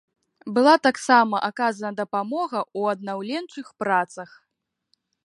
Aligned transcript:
Была 0.53 0.71
таксама 0.87 1.41
аказана 1.49 1.93
дапамога 2.01 2.59
ў 2.61 2.81
аднаўленчых 2.97 3.67
працах. 3.85 4.31